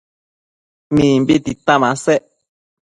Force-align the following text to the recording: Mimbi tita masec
Mimbi 0.95 1.35
tita 1.45 1.73
masec 1.81 2.21